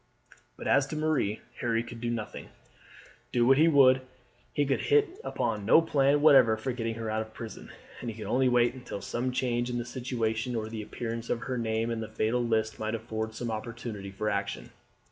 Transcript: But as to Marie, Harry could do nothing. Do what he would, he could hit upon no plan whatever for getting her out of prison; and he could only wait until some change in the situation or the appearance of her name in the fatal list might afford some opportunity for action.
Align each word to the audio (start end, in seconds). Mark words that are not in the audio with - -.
But 0.57 0.67
as 0.67 0.87
to 0.87 0.95
Marie, 0.95 1.41
Harry 1.59 1.83
could 1.83 2.01
do 2.01 2.09
nothing. 2.09 2.49
Do 3.31 3.45
what 3.45 3.59
he 3.59 3.67
would, 3.67 4.01
he 4.51 4.65
could 4.65 4.81
hit 4.81 5.19
upon 5.23 5.63
no 5.63 5.79
plan 5.79 6.21
whatever 6.23 6.57
for 6.57 6.71
getting 6.71 6.95
her 6.95 7.11
out 7.11 7.21
of 7.21 7.35
prison; 7.35 7.69
and 7.99 8.09
he 8.09 8.15
could 8.15 8.25
only 8.25 8.49
wait 8.49 8.73
until 8.73 8.99
some 9.01 9.31
change 9.31 9.69
in 9.69 9.77
the 9.77 9.85
situation 9.85 10.55
or 10.55 10.69
the 10.69 10.81
appearance 10.81 11.29
of 11.29 11.41
her 11.41 11.55
name 11.55 11.91
in 11.91 11.99
the 11.99 12.07
fatal 12.07 12.43
list 12.43 12.79
might 12.79 12.95
afford 12.95 13.35
some 13.35 13.51
opportunity 13.51 14.09
for 14.09 14.27
action. 14.27 14.71